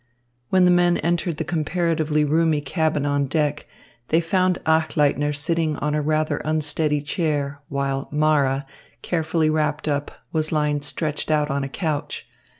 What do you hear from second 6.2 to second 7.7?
unsteady chair,